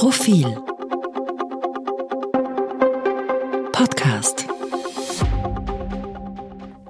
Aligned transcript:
Profil 0.00 0.46
Podcast 3.70 4.46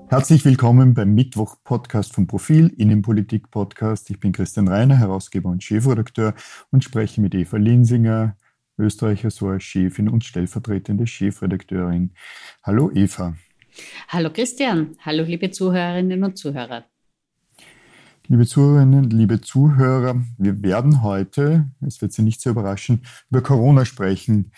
Herzlich 0.09 0.45
willkommen 0.45 0.95
beim 0.95 1.13
Mittwoch-Podcast 1.17 2.15
vom 2.15 2.29
Profil, 2.29 2.69
Innenpolitik-Podcast. 2.69 4.11
Ich 4.11 4.21
bin 4.21 4.31
Christian 4.31 4.69
Reiner, 4.69 4.97
Herausgeber 4.97 5.49
und 5.51 5.65
Chefredakteur 5.65 6.35
und 6.71 6.85
spreche 6.85 7.21
mit 7.21 7.35
Eva 7.35 7.57
Linsinger, 7.57 8.37
Österreich-Ressort-Chefin 8.79 10.09
und 10.09 10.23
stellvertretende 10.23 11.09
Chefredakteurin. 11.09 12.13
Hallo 12.63 12.93
Eva. 12.95 13.35
Hallo 14.07 14.31
Christian, 14.33 14.97
hallo 15.01 15.25
liebe 15.25 15.51
Zuhörerinnen 15.51 16.23
und 16.23 16.39
Zuhörer. 16.39 16.85
Liebe 18.31 18.47
Zuhörerinnen, 18.47 19.11
liebe 19.11 19.41
Zuhörer, 19.41 20.23
wir 20.39 20.63
werden 20.63 21.03
heute, 21.03 21.69
es 21.85 22.01
wird 22.01 22.13
Sie 22.13 22.23
nicht 22.23 22.41
so 22.41 22.51
überraschen, 22.51 23.03
über 23.29 23.43
Corona 23.43 23.85
sprechen. 23.85 24.53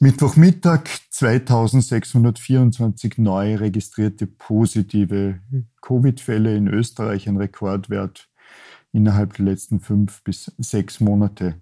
Mittwochmittag 0.00 0.84
2624 1.10 3.18
neu 3.18 3.56
registrierte 3.56 4.26
positive 4.26 5.38
Covid-Fälle 5.82 6.56
in 6.56 6.66
Österreich, 6.66 7.28
ein 7.28 7.36
Rekordwert 7.36 8.30
innerhalb 8.92 9.34
der 9.34 9.44
letzten 9.44 9.80
fünf 9.80 10.24
bis 10.24 10.50
sechs 10.56 10.98
Monate. 10.98 11.60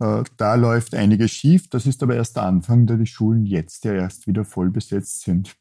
Äh, 0.00 0.24
da 0.36 0.56
läuft 0.56 0.96
einiges 0.96 1.30
schief. 1.30 1.70
Das 1.70 1.86
ist 1.86 2.02
aber 2.02 2.16
erst 2.16 2.34
der 2.34 2.42
Anfang, 2.42 2.88
da 2.88 2.96
die 2.96 3.06
Schulen 3.06 3.46
jetzt 3.46 3.84
ja 3.84 3.92
erst 3.92 4.26
wieder 4.26 4.44
voll 4.44 4.70
besetzt 4.70 5.20
sind. 5.20 5.54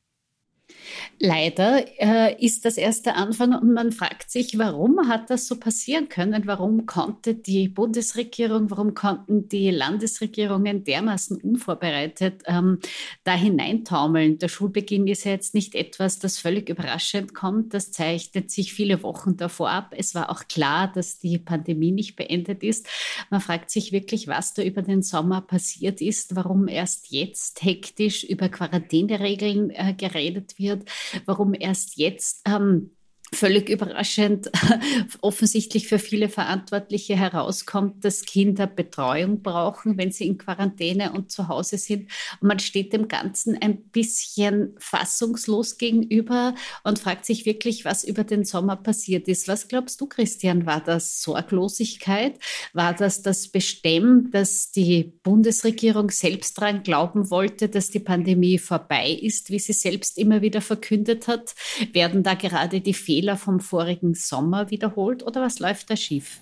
Leider 1.20 1.86
äh, 1.98 2.36
ist 2.44 2.66
das 2.66 2.78
erst 2.78 3.06
der 3.06 3.16
Anfang 3.16 3.56
und 3.56 3.74
man 3.74 3.92
fragt 3.92 4.30
sich, 4.30 4.58
warum 4.58 5.08
hat 5.08 5.30
das 5.30 5.48
so 5.48 5.58
passieren 5.58 6.10
können? 6.10 6.44
Warum 6.46 6.86
konnte 6.86 7.36
die 7.36 7.70
Bundesregierung, 7.70 8.70
warum 8.70 8.94
konnten 8.94 9.48
die 9.48 9.72
Landesregierungen 9.72 10.84
dermaßen 10.84 11.38
unvorbereitet 11.42 12.44
ähm, 12.48 12.80
da 13.24 13.34
hineintaumeln? 13.34 14.40
Der 14.40 14.50
Schulbeginn 14.50 15.08
ist 15.08 15.24
ja 15.24 15.32
jetzt 15.32 15.54
nicht 15.54 15.74
etwas, 15.74 16.20
das 16.20 16.38
völlig 16.38 16.70
überraschend 16.70 17.34
kommt. 17.34 17.74
Das 17.74 17.92
zeichnet 17.92 18.52
sich 18.52 18.74
viele 18.74 19.02
Wochen 19.02 19.38
davor 19.38 19.70
ab. 19.70 19.94
Es 19.98 20.16
war 20.16 20.30
auch 20.30 20.48
klar, 20.50 20.92
dass 20.94 21.20
die 21.20 21.38
Pandemie 21.38 21.92
nicht 21.92 22.18
beendet 22.18 22.62
ist. 22.62 22.88
Man 23.30 23.40
fragt 23.40 23.70
sich 23.70 23.94
wirklich, 23.94 24.28
was 24.28 24.54
da 24.54 24.64
über 24.64 24.82
den 24.82 25.02
Sommer 25.02 25.40
passiert 25.40 26.02
ist, 26.02 26.36
warum 26.36 26.68
erst 26.68 27.12
jetzt 27.12 27.64
hektisch 27.64 28.26
über 28.26 28.50
Quarantäneregeln 28.50 29.70
äh, 29.70 29.94
geredet 29.94 30.60
wird 30.60 30.65
wird, 30.66 30.90
warum 31.26 31.54
erst 31.54 31.98
jetzt 31.98 32.42
ähm, 32.48 32.95
völlig 33.36 33.70
überraschend 33.70 34.50
offensichtlich 35.22 35.88
für 35.88 36.00
viele 36.00 36.30
Verantwortliche 36.30 37.16
herauskommt, 37.16 38.04
dass 38.04 38.24
Kinder 38.24 38.68
Betreuung 38.68 39.42
brauchen, 39.42 39.98
wenn 39.98 40.12
sie 40.12 40.26
in 40.26 40.38
Quarantäne 40.38 41.12
und 41.12 41.32
zu 41.32 41.48
Hause 41.48 41.78
sind. 41.78 42.10
Und 42.42 42.48
man 42.48 42.60
steht 42.60 42.94
dem 42.94 43.08
Ganzen 43.08 43.58
ein 43.62 43.78
bisschen 43.90 44.76
fassungslos 44.80 45.78
gegenüber 45.78 46.56
und 46.84 47.00
fragt 47.00 47.26
sich 47.26 47.46
wirklich, 47.46 47.86
was 47.86 48.04
über 48.04 48.24
den 48.24 48.46
Sommer 48.46 48.76
passiert 48.76 49.28
ist. 49.28 49.48
Was 49.48 49.68
glaubst 49.68 50.00
du, 50.02 50.08
Christian? 50.08 50.66
War 50.66 50.82
das 50.82 51.22
Sorglosigkeit? 51.22 52.40
War 52.74 52.94
das 52.94 53.22
das 53.22 53.50
Bestemm, 53.50 54.30
dass 54.32 54.72
die 54.72 55.14
Bundesregierung 55.24 56.10
selbst 56.10 56.58
daran 56.58 56.84
glauben 56.84 57.30
wollte, 57.30 57.70
dass 57.70 57.90
die 57.90 58.00
Pandemie 58.00 58.58
vorbei 58.58 59.12
ist, 59.12 59.50
wie 59.50 59.60
sie 59.60 59.74
selbst 59.74 60.18
immer 60.18 60.42
wieder 60.42 60.62
verkündet 60.62 61.28
hat? 61.28 61.56
Werden 61.94 62.24
da 62.24 62.34
gerade 62.34 62.82
die 62.82 62.94
Fehler 62.94 63.25
Fehler 63.26 63.38
vom 63.38 63.60
vorigen 63.60 64.14
Sommer 64.14 64.70
wiederholt 64.70 65.24
oder 65.24 65.42
was 65.42 65.58
läuft 65.58 65.90
da 65.90 65.96
schief? 65.96 66.42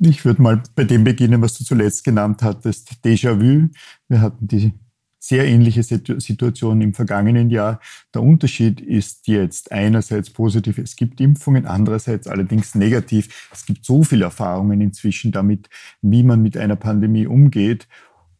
Ich 0.00 0.22
würde 0.26 0.42
mal 0.42 0.62
bei 0.74 0.84
dem 0.84 1.02
beginnen, 1.02 1.40
was 1.40 1.56
du 1.56 1.64
zuletzt 1.64 2.04
genannt 2.04 2.42
hattest, 2.42 2.90
Déjà-vu. 3.02 3.70
Wir 4.08 4.20
hatten 4.20 4.46
die 4.46 4.72
sehr 5.18 5.46
ähnliche 5.46 5.82
Situation 5.82 6.82
im 6.82 6.92
vergangenen 6.92 7.48
Jahr. 7.48 7.80
Der 8.14 8.22
Unterschied 8.22 8.82
ist 8.82 9.28
jetzt 9.28 9.72
einerseits 9.72 10.28
positiv, 10.28 10.76
es 10.76 10.94
gibt 10.94 11.22
Impfungen, 11.22 11.64
andererseits 11.64 12.26
allerdings 12.26 12.74
negativ. 12.74 13.48
Es 13.50 13.64
gibt 13.64 13.86
so 13.86 14.02
viele 14.02 14.24
Erfahrungen 14.24 14.82
inzwischen 14.82 15.32
damit, 15.32 15.70
wie 16.02 16.22
man 16.22 16.42
mit 16.42 16.58
einer 16.58 16.76
Pandemie 16.76 17.26
umgeht 17.26 17.88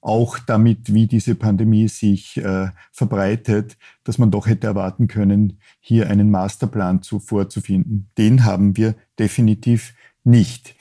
auch 0.00 0.38
damit, 0.38 0.94
wie 0.94 1.06
diese 1.06 1.34
Pandemie 1.34 1.88
sich 1.88 2.36
äh, 2.38 2.68
verbreitet, 2.92 3.76
dass 4.04 4.18
man 4.18 4.30
doch 4.30 4.46
hätte 4.46 4.66
erwarten 4.66 5.08
können, 5.08 5.58
hier 5.80 6.08
einen 6.08 6.30
Masterplan 6.30 7.02
zu, 7.02 7.18
vorzufinden. 7.18 8.08
Den 8.16 8.44
haben 8.44 8.76
wir 8.76 8.94
definitiv 9.18 9.94
nicht. 10.24 10.74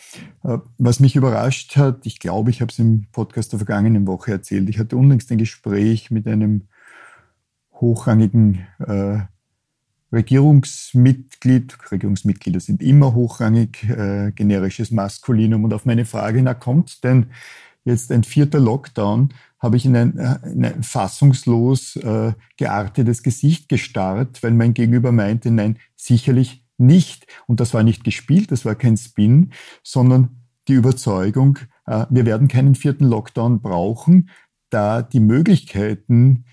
Äh, 0.43 0.59
was 0.77 0.99
mich 0.99 1.15
überrascht 1.15 1.75
hat, 1.75 2.05
ich 2.05 2.19
glaube, 2.19 2.49
ich 2.49 2.61
habe 2.61 2.71
es 2.71 2.79
im 2.79 3.07
Podcast 3.11 3.51
der 3.51 3.59
vergangenen 3.59 4.07
Woche 4.07 4.31
erzählt, 4.31 4.69
ich 4.69 4.79
hatte 4.79 4.95
unlängst 4.95 5.31
ein 5.31 5.37
Gespräch 5.37 6.11
mit 6.11 6.27
einem 6.27 6.67
hochrangigen 7.73 8.67
äh, 8.79 9.19
Regierungsmitglied, 10.11 11.77
Regierungsmitglieder 11.91 12.59
sind 12.59 12.81
immer 12.81 13.13
hochrangig, 13.13 13.83
äh, 13.89 14.31
generisches 14.33 14.91
Maskulinum. 14.91 15.63
Und 15.63 15.73
auf 15.73 15.85
meine 15.85 16.05
Frage, 16.05 16.41
na 16.41 16.55
kommt 16.55 17.03
denn 17.03 17.27
jetzt 17.89 18.11
ein 18.11 18.23
vierter 18.23 18.59
Lockdown, 18.59 19.29
habe 19.59 19.77
ich 19.77 19.85
in 19.85 19.95
ein, 19.95 20.17
äh, 20.17 20.39
in 20.51 20.65
ein 20.65 20.83
fassungslos 20.83 21.97
äh, 21.97 22.33
geartetes 22.57 23.23
Gesicht 23.23 23.69
gestarrt, 23.69 24.41
weil 24.41 24.51
mein 24.51 24.73
Gegenüber 24.73 25.11
meinte, 25.11 25.51
nein, 25.51 25.77
sicherlich 25.95 26.63
nicht. 26.77 27.27
Und 27.45 27.59
das 27.59 27.73
war 27.73 27.83
nicht 27.83 28.03
gespielt, 28.03 28.51
das 28.51 28.65
war 28.65 28.75
kein 28.75 28.97
Spin, 28.97 29.51
sondern 29.83 30.43
die 30.67 30.73
Überzeugung, 30.73 31.59
äh, 31.85 32.05
wir 32.09 32.25
werden 32.25 32.47
keinen 32.47 32.75
vierten 32.75 33.05
Lockdown 33.05 33.61
brauchen, 33.61 34.29
da 34.69 35.01
die 35.01 35.19
Möglichkeiten 35.19 36.45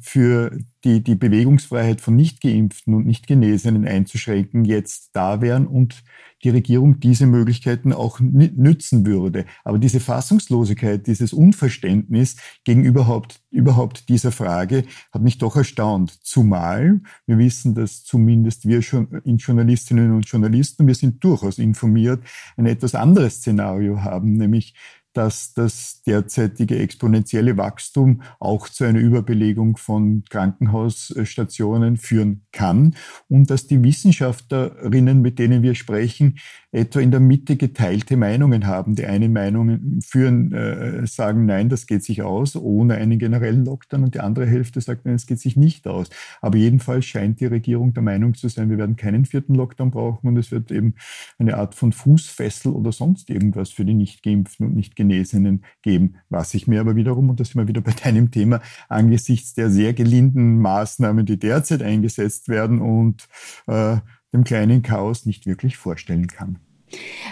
für 0.00 0.58
die, 0.84 1.02
die 1.02 1.14
Bewegungsfreiheit 1.14 2.00
von 2.00 2.16
Nicht-Geimpften 2.16 2.94
und 2.94 3.06
Nicht-Genesenen 3.06 3.86
einzuschränken, 3.86 4.64
jetzt 4.64 5.10
da 5.12 5.42
wären 5.42 5.66
und 5.66 6.02
die 6.42 6.50
Regierung 6.50 7.00
diese 7.00 7.26
Möglichkeiten 7.26 7.92
auch 7.92 8.18
nützen 8.20 9.04
würde. 9.04 9.44
Aber 9.62 9.78
diese 9.78 10.00
Fassungslosigkeit, 10.00 11.06
dieses 11.06 11.34
Unverständnis 11.34 12.36
gegenüber 12.64 13.22
überhaupt 13.50 14.08
dieser 14.08 14.32
Frage 14.32 14.84
hat 15.12 15.22
mich 15.22 15.36
doch 15.36 15.56
erstaunt. 15.56 16.18
Zumal 16.22 17.00
wir 17.26 17.36
wissen, 17.36 17.74
dass 17.74 18.04
zumindest 18.04 18.66
wir 18.66 18.80
schon 18.80 19.20
in 19.24 19.36
Journalistinnen 19.36 20.12
und 20.12 20.26
Journalisten, 20.26 20.86
wir 20.86 20.94
sind 20.94 21.22
durchaus 21.22 21.58
informiert, 21.58 22.22
ein 22.56 22.66
etwas 22.66 22.94
anderes 22.94 23.36
Szenario 23.36 24.02
haben, 24.02 24.38
nämlich 24.38 24.74
dass 25.12 25.54
das 25.54 26.02
derzeitige 26.02 26.78
exponentielle 26.78 27.56
Wachstum 27.56 28.22
auch 28.38 28.68
zu 28.68 28.84
einer 28.84 29.00
Überbelegung 29.00 29.76
von 29.76 30.24
Krankenhausstationen 30.28 31.96
führen 31.96 32.46
kann 32.52 32.94
und 33.28 33.50
dass 33.50 33.66
die 33.66 33.82
Wissenschaftlerinnen, 33.82 35.20
mit 35.20 35.38
denen 35.38 35.62
wir 35.62 35.74
sprechen, 35.74 36.38
etwa 36.72 37.00
in 37.00 37.10
der 37.10 37.20
Mitte 37.20 37.56
geteilte 37.56 38.16
Meinungen 38.16 38.66
haben. 38.66 38.94
Die 38.94 39.06
einen 39.06 39.32
Meinungen 39.32 40.00
führen, 40.02 40.52
äh, 40.52 41.06
sagen, 41.06 41.44
nein, 41.44 41.68
das 41.68 41.86
geht 41.86 42.04
sich 42.04 42.22
aus 42.22 42.54
ohne 42.54 42.94
einen 42.94 43.18
generellen 43.18 43.64
Lockdown 43.64 44.04
und 44.04 44.14
die 44.14 44.20
andere 44.20 44.46
Hälfte 44.46 44.80
sagt, 44.80 45.04
nein, 45.04 45.16
es 45.16 45.26
geht 45.26 45.40
sich 45.40 45.56
nicht 45.56 45.88
aus. 45.88 46.10
Aber 46.40 46.58
jedenfalls 46.58 47.06
scheint 47.06 47.40
die 47.40 47.46
Regierung 47.46 47.92
der 47.92 48.02
Meinung 48.02 48.34
zu 48.34 48.48
sein, 48.48 48.70
wir 48.70 48.78
werden 48.78 48.96
keinen 48.96 49.24
vierten 49.24 49.54
Lockdown 49.54 49.90
brauchen 49.90 50.28
und 50.28 50.36
es 50.36 50.52
wird 50.52 50.70
eben 50.70 50.94
eine 51.38 51.56
Art 51.56 51.74
von 51.74 51.92
Fußfessel 51.92 52.72
oder 52.72 52.92
sonst 52.92 53.30
irgendwas 53.30 53.70
für 53.70 53.84
die 53.84 53.94
nicht 53.94 54.22
geimpften 54.22 54.66
und 54.66 54.76
nicht 54.76 54.94
Genesenen 54.94 55.64
geben. 55.82 56.16
Was 56.28 56.54
ich 56.54 56.68
mir 56.68 56.80
aber 56.80 56.94
wiederum, 56.94 57.30
und 57.30 57.40
das 57.40 57.48
sind 57.48 57.60
wir 57.60 57.68
wieder 57.68 57.80
bei 57.80 57.92
deinem 58.04 58.30
Thema, 58.30 58.60
angesichts 58.88 59.54
der 59.54 59.70
sehr 59.70 59.92
gelinden 59.92 60.58
Maßnahmen, 60.58 61.26
die 61.26 61.38
derzeit 61.38 61.82
eingesetzt 61.82 62.48
werden 62.48 62.80
und 62.80 63.28
äh, 63.66 63.96
dem 64.32 64.44
kleinen 64.44 64.82
Chaos 64.82 65.26
nicht 65.26 65.46
wirklich 65.46 65.76
vorstellen 65.76 66.26
kann. 66.26 66.58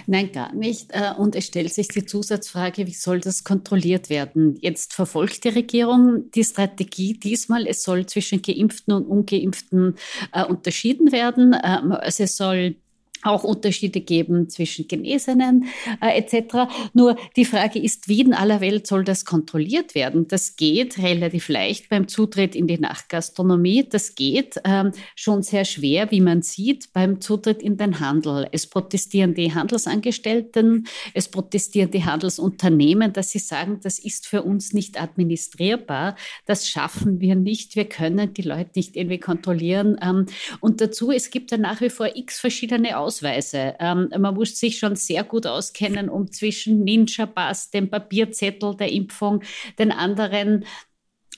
Nein, 0.07 0.31
gar 0.33 0.55
nicht. 0.55 0.91
Äh, 0.93 1.13
und 1.17 1.35
es 1.35 1.47
stellt 1.47 1.73
sich 1.73 1.89
die 1.89 2.05
Zusatzfrage, 2.05 2.87
wie 2.87 2.95
soll 2.95 3.21
das 3.21 3.45
kontrolliert 3.45 4.09
werden? 4.09 4.57
Jetzt 4.61 4.95
verfolgt 4.95 5.45
die 5.45 5.49
Regierung 5.49 6.31
die 6.33 6.45
Strategie 6.45 7.15
diesmal, 7.15 7.67
es 7.67 7.83
soll 7.83 8.07
zwischen 8.07 8.41
Geimpften 8.41 8.95
und 8.95 9.07
Ungeimpften 9.07 9.97
äh, 10.33 10.45
unterschieden 10.45 11.13
werden. 11.13 11.57
Ähm, 11.65 11.93
also 11.93 12.23
es 12.23 12.37
soll 12.37 12.77
auch 13.23 13.45
Unterschiede 13.45 14.01
geben 14.01 14.49
zwischen 14.49 14.89
Genesenen 14.89 15.67
äh, 16.01 16.19
etc. 16.19 16.71
Nur 16.93 17.17
die 17.37 17.45
Frage 17.45 17.79
ist, 17.79 18.09
wie 18.09 18.21
in 18.21 18.35
aller 18.35 18.61
Welt 18.61 18.87
soll 18.87 19.05
das 19.05 19.25
kontrolliert 19.25 19.95
werden? 19.95 20.29
Das 20.29 20.57
geht 20.57 20.99
relativ 20.99 21.49
leicht 21.49 21.89
beim 21.89 22.09
Zutritt 22.09 22.55
in 22.55 22.67
die 22.67 22.79
Nachtgastronomie. 22.79 23.87
Das 23.89 24.15
geht 24.15 24.61
ähm, 24.65 24.93
schon 25.15 25.43
sehr 25.43 25.65
schwer, 25.65 26.11
wie 26.11 26.21
man 26.21 26.43
sieht, 26.43 26.93
beim 26.93 27.21
Zutritt 27.21 27.63
in 27.63 27.77
den 27.77 28.01
Handel. 28.01 28.49
Es 28.53 28.67
protestieren 28.67 29.35
die 29.35 29.55
Handelsangestellten, 29.55 30.87
es 31.15 31.29
protestieren 31.29 31.91
die 31.91 32.05
Handelsunternehmen, 32.05 33.13
dass 33.13 33.31
sie 33.31 33.39
sagen, 33.39 33.81
das 33.83 33.99
ist 33.99 34.27
für 34.27 34.43
uns 34.43 34.73
nicht 34.73 35.01
administrierbar. 35.01 36.17
Das 36.47 36.69
schaffen 36.69 37.21
wir 37.21 37.35
nicht. 37.35 37.77
Wir 37.77 37.87
können 37.87 38.33
die 38.35 38.43
Leute 38.43 38.71
nicht 38.77 38.97
irgendwie 38.97 39.19
kontrollieren. 39.19 39.97
Ähm, 40.03 40.27
und 40.61 40.81
dazu, 40.81 41.11
es 41.11 41.31
gibt 41.31 41.51
ja 41.51 41.59
nach 41.59 41.81
wie 41.81 41.91
vor 41.91 42.09
x 42.15 42.39
verschiedene 42.39 42.99
Aus 42.99 43.08
Ausweise. 43.09 43.75
Ähm, 43.81 44.11
man 44.19 44.35
muss 44.35 44.59
sich 44.59 44.79
schon 44.79 44.95
sehr 44.95 45.25
gut 45.25 45.47
auskennen, 45.47 46.11
um 46.11 46.31
zwischen 46.31 46.85
Ninja-Pass, 46.85 47.71
dem 47.71 47.89
Papierzettel 47.89 48.77
der 48.77 48.93
Impfung, 48.93 49.43
den 49.79 49.93
anderen 49.93 50.67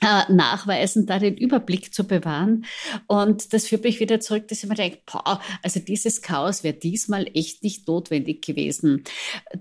nachweisen, 0.00 1.06
da 1.06 1.19
den 1.19 1.37
Überblick 1.37 1.93
zu 1.93 2.05
bewahren. 2.05 2.64
Und 3.06 3.52
das 3.52 3.67
führt 3.67 3.85
mich 3.85 4.00
wieder 4.00 4.20
zurück, 4.20 4.49
dass 4.49 4.62
ich 4.62 4.69
mir 4.69 4.75
denke, 4.75 4.99
boah, 5.11 5.41
also 5.62 5.81
dieses 5.81 6.23
Chaos 6.23 6.64
wäre 6.64 6.75
diesmal 6.75 7.26
echt 7.35 7.62
nicht 7.62 7.87
notwendig 7.87 8.44
gewesen. 8.44 9.05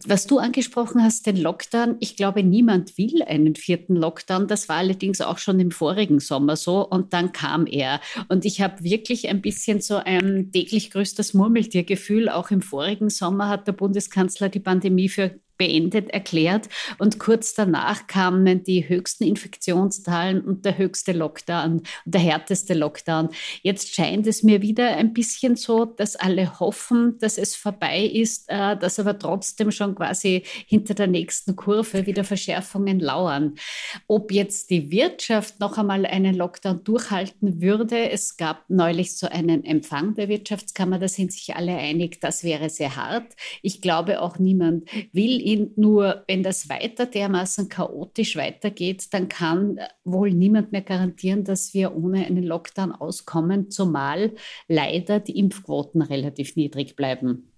Was 0.06 0.28
du 0.28 0.40
angesprochen 0.40 1.04
hast, 1.04 1.28
den 1.28 1.38
Lockdown, 1.38 1.98
ich 2.00 2.16
glaube, 2.16 2.44
niemand 2.44 2.98
will 2.98 3.22
einen 3.24 3.56
vierten 3.56 3.96
Lockdown. 3.96 4.48
Das 4.48 4.70
war 4.70 4.78
allerdings 4.78 5.22
auch 5.22 5.38
schon 5.38 5.60
im 5.60 5.72
vorigen 5.72 6.20
Sommer 6.20 6.56
so 6.56 6.88
und 6.88 7.14
dann 7.14 7.32
kam 7.32 7.68
er. 7.68 8.00
Und 8.30 8.46
ich 8.46 8.62
habe 8.62 8.84
wirklich 8.84 9.28
ein 9.28 9.42
bisschen 9.42 9.82
so 9.82 9.98
ein 9.98 10.52
täglich 10.52 10.92
größtes 10.92 11.34
Murmeltiergefühl. 11.34 12.30
Auch 12.30 12.52
im 12.52 12.62
vorigen 12.62 13.10
Sommer 13.10 13.50
hat 13.50 13.68
der 13.68 13.74
Bundeskanzler 13.74 14.50
die 14.50 14.60
Pandemie 14.60 15.10
für 15.10 15.40
beendet 15.60 16.10
erklärt. 16.10 16.70
Und 16.98 17.20
kurz 17.20 17.54
danach 17.54 18.08
kamen 18.08 18.64
die 18.64 18.90
höchsten 18.90 19.26
Infektionszahlen 19.26 20.42
und 20.42 20.66
der 20.66 20.80
höchste 20.80 21.12
Lockdown, 21.12 21.84
der 22.06 22.22
härteste 22.22 22.74
Lockdown. 22.74 23.30
Jetzt 23.62 23.94
scheint 23.94 24.26
es 24.26 24.42
mir 24.42 24.64
wieder 24.64 24.96
ein 24.96 25.14
bisschen 25.14 25.56
so, 25.58 25.86
dass 25.86 26.16
alle 26.16 26.60
hoffen, 26.60 27.18
dass 27.20 27.38
es 27.38 27.56
vorbei 27.56 28.06
ist, 28.06 28.46
äh, 28.48 28.78
dass 28.78 29.00
aber 29.00 29.20
trotzdem 29.20 29.70
schon 29.72 29.96
quasi 29.96 30.44
hinter 30.66 30.94
der 30.94 31.08
nächsten 31.08 31.56
Kurve 31.56 32.06
wieder 32.06 32.24
Verschärfungen 32.24 33.00
lauern. 33.00 33.56
Ob 34.08 34.32
jetzt 34.32 34.70
die 34.70 34.90
Wirtschaft 34.92 35.60
noch 35.60 35.78
einmal 35.78 36.06
einen 36.06 36.36
Lockdown 36.36 36.86
durchhalten 36.86 37.62
würde, 37.62 38.10
es 38.10 38.38
gab 38.38 38.64
neulich 38.70 39.18
so 39.18 39.28
einen 39.28 39.66
Empfang 39.66 40.16
der 40.16 40.30
Wirtschaftskammer, 40.30 41.00
da 41.00 41.10
sind 41.10 41.34
sich 41.34 41.54
alle 41.54 41.76
einig, 41.76 42.22
das 42.22 42.46
wäre 42.46 42.70
sehr 42.70 42.96
hart. 42.96 43.34
Ich 43.62 43.82
glaube 43.82 44.22
auch 44.22 44.40
niemand 44.40 44.88
will 45.12 45.49
ihn. 45.50 45.72
Nur 45.76 46.24
wenn 46.28 46.44
das 46.44 46.70
weiter 46.70 47.06
dermaßen 47.06 47.70
chaotisch 47.70 48.36
weitergeht, 48.36 49.14
dann 49.14 49.30
kann 49.30 49.80
wohl 50.04 50.32
niemand 50.32 50.72
mehr 50.72 50.82
garantieren, 50.82 51.44
dass 51.44 51.74
wir 51.74 51.96
ohne 51.96 52.26
einen 52.26 52.44
Lockdown 52.44 52.92
auskommen, 52.92 53.70
zumal 53.72 54.34
leider 54.68 55.20
die 55.20 55.38
Impfquoten 55.38 56.02
relativ 56.02 56.56
niedrig 56.56 56.96
bleiben. 56.96 57.50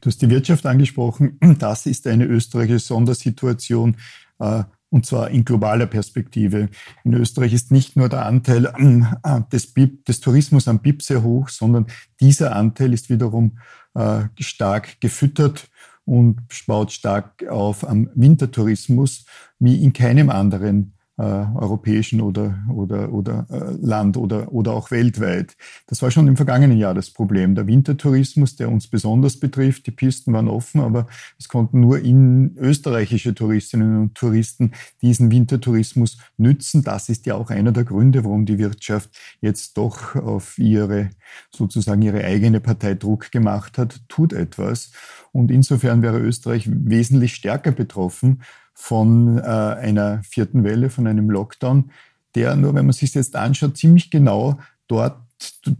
Du 0.00 0.08
hast 0.08 0.20
die 0.22 0.30
Wirtschaft 0.30 0.66
angesprochen. 0.66 1.38
Das 1.58 1.86
ist 1.86 2.06
eine 2.06 2.26
österreichische 2.26 2.86
Sondersituation. 2.86 3.96
Äh, 4.38 4.64
und 4.90 5.06
zwar 5.06 5.30
in 5.30 5.44
globaler 5.44 5.86
Perspektive. 5.86 6.68
In 7.02 7.14
Österreich 7.14 7.52
ist 7.52 7.72
nicht 7.72 7.96
nur 7.96 8.08
der 8.08 8.26
Anteil 8.26 8.66
äh, 8.66 9.40
des, 9.50 9.72
BIP, 9.72 10.04
des 10.04 10.20
Tourismus 10.20 10.68
am 10.68 10.80
BIP 10.80 11.02
sehr 11.02 11.24
hoch, 11.24 11.48
sondern 11.48 11.86
dieser 12.20 12.54
Anteil 12.54 12.92
ist 12.92 13.10
wiederum 13.10 13.58
äh, 13.94 14.20
stark 14.38 15.00
gefüttert 15.00 15.68
und 16.04 16.40
baut 16.66 16.92
stark 16.92 17.46
auf 17.48 17.86
am 17.86 18.10
Wintertourismus 18.14 19.24
wie 19.58 19.82
in 19.82 19.92
keinem 19.92 20.30
anderen 20.30 20.93
äh, 21.16 21.22
europäischen 21.22 22.20
oder, 22.20 22.58
oder, 22.74 23.12
oder 23.12 23.46
äh, 23.50 23.76
Land 23.80 24.16
oder, 24.16 24.52
oder 24.52 24.72
auch 24.72 24.90
weltweit. 24.90 25.56
Das 25.86 26.02
war 26.02 26.10
schon 26.10 26.26
im 26.26 26.36
vergangenen 26.36 26.76
Jahr 26.76 26.94
das 26.94 27.10
Problem. 27.10 27.54
Der 27.54 27.66
Wintertourismus, 27.66 28.56
der 28.56 28.68
uns 28.68 28.88
besonders 28.88 29.38
betrifft, 29.38 29.86
die 29.86 29.92
Pisten 29.92 30.32
waren 30.32 30.48
offen, 30.48 30.80
aber 30.80 31.06
es 31.38 31.48
konnten 31.48 31.80
nur 31.80 32.00
in 32.00 32.56
österreichische 32.56 33.34
Touristinnen 33.34 34.00
und 34.00 34.14
Touristen 34.16 34.72
diesen 35.02 35.30
Wintertourismus 35.30 36.18
nützen. 36.36 36.82
Das 36.82 37.08
ist 37.08 37.26
ja 37.26 37.36
auch 37.36 37.50
einer 37.50 37.72
der 37.72 37.84
Gründe, 37.84 38.24
warum 38.24 38.44
die 38.44 38.58
Wirtschaft 38.58 39.10
jetzt 39.40 39.76
doch 39.76 40.16
auf 40.16 40.58
ihre, 40.58 41.10
sozusagen 41.54 42.02
ihre 42.02 42.24
eigene 42.24 42.60
Partei 42.60 42.94
Druck 42.94 43.30
gemacht 43.30 43.78
hat, 43.78 44.00
tut 44.08 44.32
etwas. 44.32 44.90
Und 45.30 45.50
insofern 45.50 46.02
wäre 46.02 46.18
Österreich 46.18 46.68
wesentlich 46.70 47.34
stärker 47.34 47.72
betroffen 47.72 48.42
von 48.74 49.38
äh, 49.38 49.42
einer 49.42 50.22
vierten 50.24 50.64
Welle, 50.64 50.90
von 50.90 51.06
einem 51.06 51.30
Lockdown, 51.30 51.90
der 52.34 52.56
nur, 52.56 52.74
wenn 52.74 52.86
man 52.86 52.92
sich 52.92 53.14
jetzt 53.14 53.36
anschaut, 53.36 53.76
ziemlich 53.76 54.10
genau 54.10 54.58
dort 54.88 55.16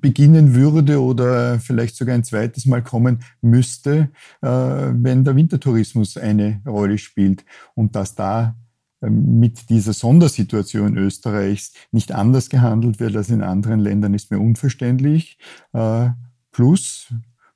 beginnen 0.01 0.55
würde 0.55 1.01
oder 1.03 1.59
vielleicht 1.59 1.97
sogar 1.97 2.15
ein 2.15 2.25
zweites 2.25 2.67
Mal 2.67 2.83
kommen 2.83 3.21
müsste, 3.41 4.11
äh, 4.43 4.49
wenn 4.49 5.25
der 5.25 5.37
Wintertourismus 5.37 6.17
eine 6.17 6.61
Rolle 6.67 6.99
spielt. 6.99 7.45
Und 7.75 7.97
dass 7.97 8.15
da 8.15 8.57
äh, 9.01 9.11
mit 9.11 9.71
dieser 9.71 9.93
Sondersituation 9.93 10.97
Österreichs 10.97 11.73
nicht 11.93 12.13
anders 12.13 12.49
gehandelt 12.49 13.01
wird 13.01 13.17
als 13.17 13.31
in 13.31 13.43
anderen 13.43 13.81
Ländern, 13.81 14.15
ist 14.15 14.31
mir 14.31 14.39
unverständlich. 14.39 15.39
Äh, 15.73 16.11
plus, 16.53 17.13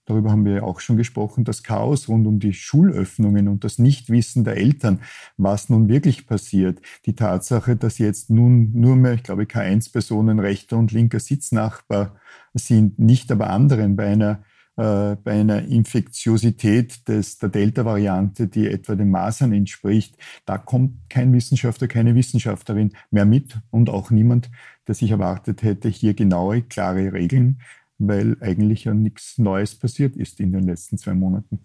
darüber 0.08 0.30
haben 0.30 0.44
wir 0.44 0.54
ja 0.54 0.62
auch 0.62 0.80
schon 0.80 0.96
gesprochen, 0.96 1.44
das 1.44 1.62
Chaos 1.62 2.08
rund 2.08 2.26
um 2.26 2.40
die 2.40 2.54
Schulöffnungen 2.54 3.46
und 3.46 3.62
das 3.62 3.78
Nichtwissen 3.78 4.42
der 4.42 4.56
Eltern, 4.56 5.00
was 5.36 5.68
nun 5.68 5.88
wirklich 5.88 6.26
passiert. 6.26 6.80
Die 7.06 7.14
Tatsache, 7.14 7.76
dass 7.76 7.98
jetzt 7.98 8.30
nun 8.30 8.72
nur 8.72 8.96
mehr, 8.96 9.14
ich 9.14 9.22
glaube, 9.22 9.44
K1-Personen 9.44 10.40
rechter 10.40 10.78
und 10.78 10.92
linker 10.92 11.20
Sitznachbar 11.20 12.16
sind, 12.54 12.98
nicht 12.98 13.30
aber 13.30 13.50
anderen 13.50 13.96
bei 13.96 14.06
einer 14.06 14.42
äh, 14.78 15.16
bei 15.24 15.32
einer 15.40 15.64
Infektiosität 15.64 17.08
des, 17.08 17.38
der 17.38 17.48
Delta-Variante, 17.48 18.46
die 18.46 18.68
etwa 18.68 18.94
den 18.94 19.10
Masern 19.10 19.52
entspricht, 19.52 20.16
da 20.46 20.56
kommt 20.56 21.10
kein 21.10 21.32
Wissenschaftler, 21.32 21.88
keine 21.88 22.14
Wissenschaftlerin 22.14 22.92
mehr 23.10 23.24
mit 23.24 23.58
und 23.70 23.90
auch 23.90 24.12
niemand, 24.12 24.50
der 24.86 24.94
sich 24.94 25.10
erwartet 25.10 25.64
hätte, 25.64 25.88
hier 25.88 26.14
genaue, 26.14 26.62
klare 26.62 27.12
Regeln 27.12 27.60
weil 27.98 28.36
eigentlich 28.40 28.84
ja 28.84 28.94
nichts 28.94 29.38
Neues 29.38 29.74
passiert 29.74 30.16
ist 30.16 30.40
in 30.40 30.52
den 30.52 30.64
letzten 30.64 30.98
zwei 30.98 31.14
Monaten. 31.14 31.60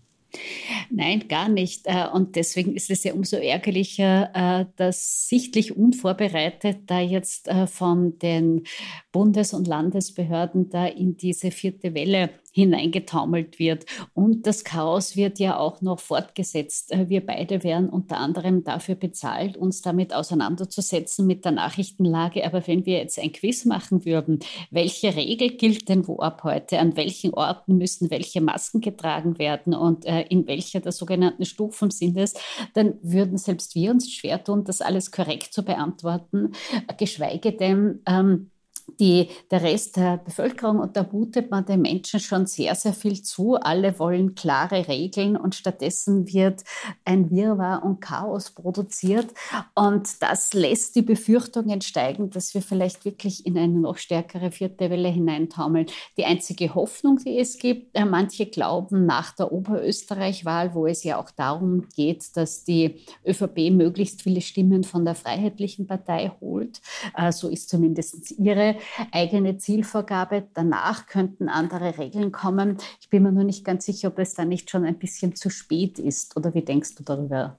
Nein, 0.89 1.27
gar 1.27 1.47
nicht. 1.47 1.85
Äh, 1.85 2.07
und 2.11 2.35
deswegen 2.35 2.75
ist 2.75 2.89
es 2.89 3.03
ja 3.03 3.13
umso 3.13 3.37
ärgerlicher, 3.37 4.31
äh, 4.33 4.65
dass 4.75 5.27
sichtlich 5.27 5.77
unvorbereitet 5.77 6.79
da 6.87 6.99
jetzt 6.99 7.47
äh, 7.47 7.67
von 7.67 8.17
den 8.19 8.63
Bundes- 9.11 9.53
und 9.53 9.67
Landesbehörden 9.67 10.69
da 10.69 10.87
in 10.87 11.17
diese 11.17 11.51
vierte 11.51 11.93
Welle 11.93 12.31
hineingetaumelt 12.53 13.59
wird. 13.59 13.85
Und 14.13 14.45
das 14.45 14.63
Chaos 14.63 15.15
wird 15.15 15.39
ja 15.39 15.57
auch 15.57 15.81
noch 15.81 15.99
fortgesetzt. 15.99 16.91
Äh, 16.91 17.09
wir 17.09 17.25
beide 17.25 17.63
werden 17.63 17.89
unter 17.89 18.17
anderem 18.17 18.63
dafür 18.63 18.95
bezahlt, 18.95 19.57
uns 19.57 19.81
damit 19.81 20.13
auseinanderzusetzen 20.13 21.25
mit 21.25 21.43
der 21.45 21.51
Nachrichtenlage. 21.51 22.45
Aber 22.45 22.65
wenn 22.67 22.85
wir 22.85 22.99
jetzt 22.99 23.19
ein 23.19 23.31
Quiz 23.31 23.65
machen 23.65 24.05
würden, 24.05 24.39
welche 24.69 25.15
Regel 25.15 25.49
gilt 25.57 25.89
denn 25.89 26.07
wo 26.07 26.19
ab 26.19 26.43
heute? 26.43 26.79
An 26.79 26.95
welchen 26.95 27.33
Orten 27.33 27.77
müssen 27.77 28.11
welche 28.11 28.39
Masken 28.39 28.81
getragen 28.81 29.39
werden 29.39 29.73
und 29.73 30.05
äh, 30.05 30.21
in 30.29 30.47
welcher 30.47 30.79
der 30.79 30.91
sogenannten 30.91 31.45
Stufen 31.45 31.89
sind 31.89 32.17
es? 32.17 32.35
Dann 32.75 32.93
würden 33.01 33.37
selbst 33.37 33.73
wir 33.73 33.89
uns 33.91 34.11
schwer 34.11 34.43
tun, 34.43 34.63
das 34.63 34.81
alles 34.81 35.11
korrekt 35.11 35.53
zu 35.53 35.63
beantworten, 35.63 36.51
geschweige 36.97 37.51
denn, 37.51 38.01
ähm, 38.05 38.51
die, 38.99 39.29
der 39.51 39.61
Rest 39.61 39.97
der 39.97 40.17
Bevölkerung 40.17 40.79
und 40.79 40.95
da 40.95 41.05
mutet 41.09 41.49
man 41.51 41.65
den 41.65 41.81
Menschen 41.81 42.19
schon 42.19 42.45
sehr, 42.45 42.75
sehr 42.75 42.93
viel 42.93 43.21
zu. 43.21 43.55
Alle 43.55 43.97
wollen 43.99 44.35
klare 44.35 44.87
Regeln 44.87 45.35
und 45.35 45.55
stattdessen 45.55 46.31
wird 46.31 46.63
ein 47.05 47.31
Wirrwarr 47.31 47.83
und 47.83 48.01
Chaos 48.01 48.51
produziert. 48.51 49.27
Und 49.75 50.21
das 50.21 50.53
lässt 50.53 50.95
die 50.95 51.01
Befürchtungen 51.01 51.81
steigen, 51.81 52.29
dass 52.29 52.53
wir 52.53 52.61
vielleicht 52.61 53.05
wirklich 53.05 53.45
in 53.45 53.57
eine 53.57 53.79
noch 53.79 53.97
stärkere 53.97 54.51
vierte 54.51 54.89
Welle 54.89 55.09
hineintaumeln. 55.09 55.87
Die 56.17 56.25
einzige 56.25 56.75
Hoffnung, 56.75 57.19
die 57.25 57.39
es 57.39 57.57
gibt, 57.57 57.95
äh, 57.95 58.05
manche 58.05 58.45
glauben 58.45 59.05
nach 59.05 59.33
der 59.35 59.51
Oberösterreich-Wahl, 59.51 60.73
wo 60.73 60.87
es 60.87 61.03
ja 61.03 61.19
auch 61.19 61.31
darum 61.31 61.87
geht, 61.95 62.35
dass 62.35 62.63
die 62.63 63.01
ÖVP 63.25 63.71
möglichst 63.71 64.21
viele 64.21 64.41
Stimmen 64.41 64.83
von 64.83 65.05
der 65.05 65.15
Freiheitlichen 65.15 65.87
Partei 65.87 66.31
holt. 66.41 66.81
Äh, 67.15 67.31
so 67.31 67.49
ist 67.49 67.69
zumindest 67.69 68.31
ihre 68.37 68.72
eigene 69.11 69.57
Zielvorgabe. 69.57 70.47
Danach 70.53 71.07
könnten 71.07 71.49
andere 71.49 71.97
Regeln 71.97 72.31
kommen. 72.31 72.77
Ich 72.99 73.09
bin 73.09 73.23
mir 73.23 73.31
nur 73.31 73.43
nicht 73.43 73.65
ganz 73.65 73.85
sicher, 73.85 74.09
ob 74.09 74.19
es 74.19 74.33
da 74.33 74.45
nicht 74.45 74.69
schon 74.69 74.85
ein 74.85 74.99
bisschen 74.99 75.35
zu 75.35 75.49
spät 75.49 75.99
ist. 75.99 76.37
Oder 76.37 76.53
wie 76.53 76.63
denkst 76.63 76.95
du 76.95 77.03
darüber? 77.03 77.57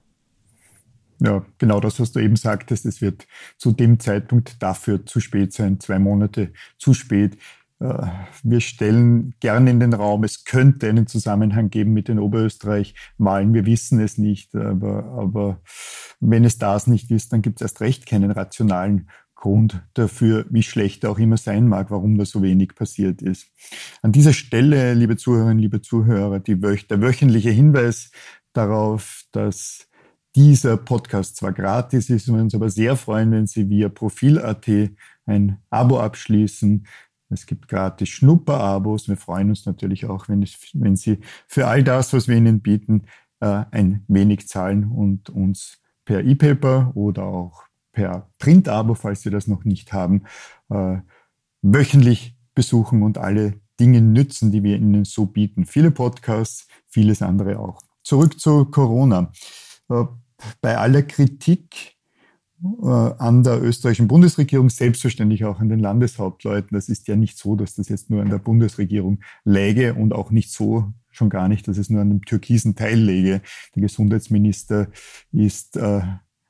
Ja, 1.19 1.45
genau 1.57 1.79
das, 1.79 1.99
was 1.99 2.11
du 2.11 2.19
eben 2.19 2.35
sagtest. 2.35 2.85
Es 2.85 3.01
wird 3.01 3.25
zu 3.57 3.71
dem 3.71 3.99
Zeitpunkt 3.99 4.61
dafür 4.61 5.05
zu 5.05 5.19
spät 5.19 5.53
sein, 5.53 5.79
zwei 5.79 5.99
Monate 5.99 6.51
zu 6.77 6.93
spät. 6.93 7.37
Äh, 7.79 8.07
wir 8.43 8.61
stellen 8.61 9.33
gerne 9.39 9.71
in 9.71 9.79
den 9.79 9.93
Raum, 9.93 10.23
es 10.23 10.43
könnte 10.45 10.89
einen 10.89 11.07
Zusammenhang 11.07 11.69
geben 11.69 11.93
mit 11.93 12.07
den 12.07 12.19
Oberösterreich-Wahlen. 12.19 13.53
Wir 13.53 13.65
wissen 13.65 13.99
es 13.99 14.17
nicht, 14.17 14.55
aber, 14.55 15.05
aber 15.05 15.61
wenn 16.19 16.45
es 16.45 16.57
das 16.57 16.87
nicht 16.87 17.11
ist, 17.11 17.33
dann 17.33 17.41
gibt 17.41 17.61
es 17.61 17.65
erst 17.65 17.81
recht 17.81 18.05
keinen 18.05 18.31
rationalen 18.31 19.09
Grund 19.35 19.81
dafür, 19.93 20.45
wie 20.49 20.63
schlecht 20.63 21.03
er 21.03 21.11
auch 21.11 21.19
immer 21.19 21.37
sein 21.37 21.67
mag, 21.67 21.91
warum 21.91 22.17
da 22.17 22.25
so 22.25 22.41
wenig 22.41 22.73
passiert 22.73 23.21
ist. 23.21 23.47
An 24.01 24.11
dieser 24.11 24.33
Stelle, 24.33 24.93
liebe 24.93 25.17
Zuhörerinnen, 25.17 25.59
liebe 25.59 25.81
Zuhörer, 25.81 26.39
die, 26.39 26.55
der 26.55 27.01
wöchentliche 27.01 27.51
Hinweis 27.51 28.11
darauf, 28.53 29.23
dass 29.31 29.87
dieser 30.35 30.77
Podcast 30.77 31.37
zwar 31.37 31.53
gratis 31.53 32.09
ist, 32.09 32.27
wir 32.27 32.41
uns 32.41 32.55
aber 32.55 32.69
sehr 32.69 32.95
freuen, 32.95 33.31
wenn 33.31 33.47
Sie 33.47 33.69
via 33.69 33.89
Profil.at 33.89 34.67
ein 35.25 35.57
Abo 35.69 35.99
abschließen, 35.99 36.85
Es 37.29 37.45
gibt 37.45 37.67
gratis 37.67 38.09
Schnupperabos. 38.09 39.09
Wir 39.09 39.17
freuen 39.17 39.49
uns 39.49 39.65
natürlich 39.65 40.05
auch, 40.05 40.29
wenn, 40.29 40.43
es, 40.43 40.57
wenn 40.73 40.95
Sie 40.95 41.19
für 41.47 41.67
all 41.67 41.83
das, 41.83 42.13
was 42.13 42.27
wir 42.27 42.37
Ihnen 42.37 42.61
bieten, 42.61 43.03
äh, 43.39 43.63
ein 43.71 44.03
wenig 44.07 44.47
zahlen 44.47 44.91
und 44.91 45.29
uns 45.29 45.79
per 46.05 46.23
E-Paper 46.23 46.91
oder 46.95 47.23
auch 47.23 47.63
per 47.95 48.29
Print-Abo, 48.37 48.93
falls 48.93 49.21
Sie 49.21 49.31
das 49.31 49.47
noch 49.47 49.65
nicht 49.65 49.91
haben, 49.93 50.25
äh, 50.69 50.97
wöchentlich 51.63 52.37
besuchen 52.53 53.01
und 53.01 53.17
alle 53.17 53.59
Dinge 53.79 54.01
nützen, 54.01 54.51
die 54.51 54.61
wir 54.61 54.75
Ihnen 54.77 55.05
so 55.05 55.25
bieten. 55.25 55.65
Viele 55.65 55.89
Podcasts, 55.89 56.67
vieles 56.87 57.23
andere 57.23 57.59
auch. 57.59 57.81
Zurück 58.03 58.39
zu 58.39 58.65
Corona. 58.65 59.31
Äh, 59.89 60.03
bei 60.61 60.77
aller 60.77 61.01
Kritik 61.01 61.95
äh, 62.81 62.87
an 62.87 63.43
der 63.43 63.61
österreichischen 63.61 64.07
Bundesregierung, 64.07 64.69
selbstverständlich 64.69 65.45
auch 65.45 65.59
an 65.59 65.69
den 65.69 65.79
Landeshauptleuten. 65.79 66.69
Das 66.71 66.89
ist 66.89 67.07
ja 67.07 67.15
nicht 67.15 67.37
so, 67.37 67.55
dass 67.55 67.75
das 67.75 67.89
jetzt 67.89 68.09
nur 68.09 68.21
an 68.21 68.29
der 68.29 68.37
Bundesregierung 68.37 69.19
läge 69.43 69.93
und 69.95 70.13
auch 70.13 70.31
nicht 70.31 70.51
so, 70.51 70.93
schon 71.11 71.29
gar 71.29 71.47
nicht, 71.47 71.67
dass 71.67 71.77
es 71.77 71.89
nur 71.89 72.01
an 72.01 72.09
dem 72.09 72.21
türkisen 72.21 72.75
Teil 72.75 72.99
läge. 72.99 73.41
Der 73.75 73.81
Gesundheitsminister 73.81 74.87
ist 75.31 75.77
äh, 75.77 76.01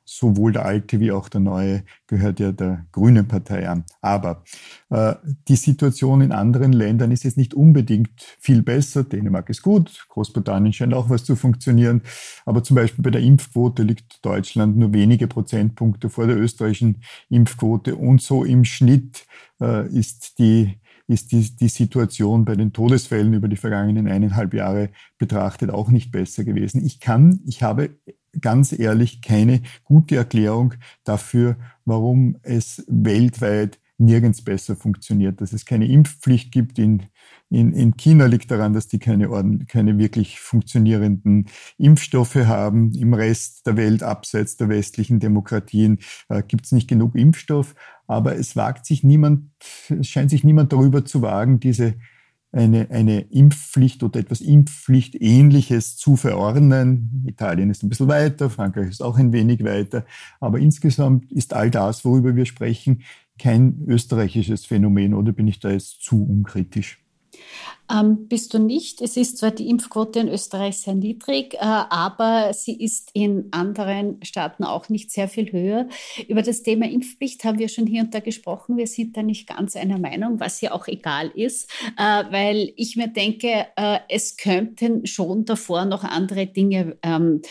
sowohl 0.06 0.52
der 0.52 0.64
alte 0.64 1.00
wie 1.00 1.12
auch 1.12 1.28
der 1.28 1.40
neue 1.40 1.82
gehört 2.06 2.40
ja 2.40 2.52
der 2.52 2.86
Grünen 2.92 3.26
Partei 3.26 3.68
an. 3.68 3.84
Aber 4.00 4.44
äh, 4.88 5.14
die 5.48 5.56
Situation 5.56 6.20
in 6.20 6.32
anderen 6.32 6.72
Ländern 6.72 7.10
ist 7.10 7.24
jetzt 7.24 7.36
nicht 7.36 7.54
unbedingt 7.54 8.36
viel 8.38 8.62
besser. 8.62 9.04
Dänemark 9.04 9.50
ist 9.50 9.62
gut, 9.62 10.06
Großbritannien 10.08 10.72
scheint 10.72 10.94
auch 10.94 11.10
was 11.10 11.24
zu 11.24 11.34
funktionieren. 11.36 12.02
Aber 12.44 12.62
zum 12.62 12.76
Beispiel 12.76 13.02
bei 13.02 13.10
der 13.10 13.20
Impfquote 13.20 13.82
liegt 13.82 14.24
Deutschland 14.24 14.76
nur 14.76 14.92
wenige 14.92 15.26
Prozentpunkte 15.26 16.08
vor 16.08 16.26
der 16.26 16.38
österreichischen 16.38 17.02
Impfquote. 17.28 17.96
Und 17.96 18.22
so 18.22 18.44
im 18.44 18.64
Schnitt 18.64 19.26
äh, 19.60 19.86
ist 19.88 20.38
die 20.38 20.78
ist 21.08 21.30
die, 21.30 21.54
die 21.56 21.68
Situation 21.68 22.44
bei 22.44 22.56
den 22.56 22.72
Todesfällen 22.72 23.32
über 23.32 23.46
die 23.46 23.56
vergangenen 23.56 24.08
eineinhalb 24.08 24.54
Jahre 24.54 24.90
betrachtet 25.18 25.70
auch 25.70 25.88
nicht 25.88 26.10
besser 26.10 26.42
gewesen. 26.42 26.84
Ich 26.84 26.98
kann, 26.98 27.40
ich 27.46 27.62
habe 27.62 27.90
ganz 28.40 28.72
ehrlich 28.72 29.22
keine 29.22 29.62
gute 29.84 30.16
Erklärung 30.16 30.74
dafür, 31.04 31.56
warum 31.84 32.36
es 32.42 32.84
weltweit 32.88 33.78
nirgends 33.98 34.42
besser 34.42 34.76
funktioniert. 34.76 35.40
Dass 35.40 35.52
es 35.52 35.64
keine 35.64 35.86
Impfpflicht 35.86 36.52
gibt 36.52 36.78
in, 36.78 37.04
in, 37.48 37.72
in 37.72 37.96
China 37.96 38.26
liegt 38.26 38.50
daran, 38.50 38.72
dass 38.72 38.88
die 38.88 38.98
keine, 38.98 39.28
keine 39.68 39.98
wirklich 39.98 40.40
funktionierenden 40.40 41.46
Impfstoffe 41.78 42.34
haben. 42.34 42.92
Im 42.92 43.14
Rest 43.14 43.66
der 43.66 43.76
Welt, 43.76 44.02
abseits 44.02 44.56
der 44.56 44.68
westlichen 44.68 45.20
Demokratien, 45.20 45.98
äh, 46.28 46.42
gibt 46.42 46.66
es 46.66 46.72
nicht 46.72 46.88
genug 46.88 47.14
Impfstoff. 47.14 47.74
Aber 48.06 48.36
es 48.36 48.56
wagt 48.56 48.86
sich 48.86 49.02
niemand, 49.02 49.50
es 49.88 50.08
scheint 50.08 50.30
sich 50.30 50.44
niemand 50.44 50.72
darüber 50.72 51.04
zu 51.04 51.22
wagen, 51.22 51.60
diese 51.60 51.94
eine, 52.56 52.90
eine 52.90 53.20
Impfpflicht 53.20 54.02
oder 54.02 54.20
etwas 54.20 54.40
Impfpflichtähnliches 54.40 55.96
zu 55.96 56.16
verordnen. 56.16 57.24
Italien 57.26 57.70
ist 57.70 57.82
ein 57.82 57.88
bisschen 57.88 58.08
weiter, 58.08 58.50
Frankreich 58.50 58.88
ist 58.88 59.02
auch 59.02 59.18
ein 59.18 59.32
wenig 59.32 59.62
weiter. 59.62 60.04
Aber 60.40 60.58
insgesamt 60.58 61.30
ist 61.30 61.54
all 61.54 61.70
das, 61.70 62.04
worüber 62.04 62.34
wir 62.34 62.46
sprechen, 62.46 63.02
kein 63.38 63.84
österreichisches 63.86 64.64
Phänomen 64.64 65.14
oder 65.14 65.32
bin 65.32 65.46
ich 65.46 65.60
da 65.60 65.70
jetzt 65.70 66.02
zu 66.02 66.24
unkritisch? 66.24 67.05
Ähm, 67.88 68.26
bist 68.26 68.52
du 68.52 68.58
nicht. 68.58 69.00
Es 69.00 69.16
ist 69.16 69.38
zwar 69.38 69.52
die 69.52 69.68
Impfquote 69.68 70.18
in 70.18 70.28
Österreich 70.28 70.78
sehr 70.78 70.94
niedrig, 70.94 71.54
äh, 71.54 71.58
aber 71.60 72.52
sie 72.52 72.82
ist 72.82 73.10
in 73.12 73.46
anderen 73.52 74.18
Staaten 74.24 74.64
auch 74.64 74.88
nicht 74.88 75.12
sehr 75.12 75.28
viel 75.28 75.52
höher. 75.52 75.88
Über 76.26 76.42
das 76.42 76.62
Thema 76.62 76.88
Impfpflicht 76.88 77.44
haben 77.44 77.58
wir 77.58 77.68
schon 77.68 77.86
hier 77.86 78.02
und 78.02 78.12
da 78.12 78.20
gesprochen. 78.20 78.76
Wir 78.76 78.88
sind 78.88 79.16
da 79.16 79.22
nicht 79.22 79.46
ganz 79.46 79.76
einer 79.76 79.98
Meinung, 79.98 80.40
was 80.40 80.60
ja 80.60 80.72
auch 80.72 80.88
egal 80.88 81.30
ist, 81.34 81.70
äh, 81.96 82.24
weil 82.30 82.72
ich 82.76 82.96
mir 82.96 83.08
denke, 83.08 83.66
äh, 83.76 83.98
es 84.08 84.36
könnten 84.36 85.06
schon 85.06 85.44
davor 85.44 85.84
noch 85.84 86.02
andere 86.02 86.46
Dinge 86.46 86.96
ähm, 87.02 87.42